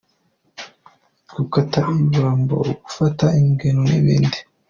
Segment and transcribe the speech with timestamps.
[1.35, 4.37] Gukata ibitambaro, gufata ingero n’ ibindi”.